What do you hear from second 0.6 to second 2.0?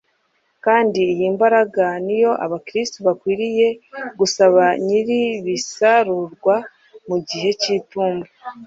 kandi iyi mbaraga